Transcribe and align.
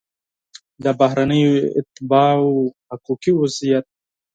د 0.83 0.85
بهرنیو 0.99 1.53
اتباعو 1.79 2.53
حقوقي 2.89 3.31
وضعیت 3.35 3.85